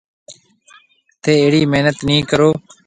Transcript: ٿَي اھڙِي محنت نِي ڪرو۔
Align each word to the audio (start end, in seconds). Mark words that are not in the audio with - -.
ٿَي 1.21 1.33
اھڙِي 1.43 1.61
محنت 1.71 1.97
نِي 2.07 2.17
ڪرو۔ 2.29 2.49